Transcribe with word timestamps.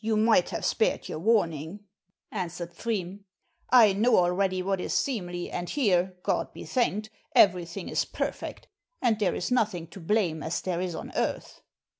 "You 0.00 0.16
might 0.16 0.48
have 0.50 0.64
spared 0.64 1.08
your 1.08 1.20
warning," 1.20 1.84
answered 2.32 2.74
Pfriem. 2.74 3.20
"I 3.70 3.92
know 3.92 4.16
already 4.16 4.62
what 4.62 4.80
is 4.80 4.92
seemly, 4.92 5.48
and 5.48 5.70
here, 5.70 6.16
God 6.24 6.52
be 6.52 6.64
thanked, 6.64 7.08
everything 7.36 7.88
is 7.88 8.04
perfect, 8.04 8.66
and 9.00 9.16
there 9.20 9.36
is 9.36 9.52
nothing 9.52 9.86
to 9.90 10.00
blame 10.00 10.42
as 10.42 10.60
there 10.60 10.80
is 10.80 10.96
on 10.96 11.12
earth." 11.14 11.62